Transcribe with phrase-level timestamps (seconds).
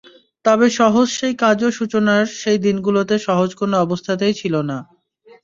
[0.45, 4.77] তবে সহজ সেই কাজও সূচনার সেই দিনগুলোতে সহজ কোনো অবস্থাতেই ছিল না।